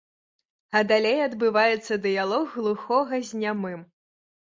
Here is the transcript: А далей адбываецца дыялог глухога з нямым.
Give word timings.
А 0.77 0.79
далей 0.91 1.19
адбываецца 1.25 1.97
дыялог 2.05 2.47
глухога 2.63 3.21
з 3.29 3.43
нямым. 3.43 3.85